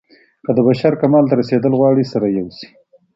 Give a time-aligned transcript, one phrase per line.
[0.45, 2.67] که د بشر کمال ته رسېدل غواړئ سره يو سئ.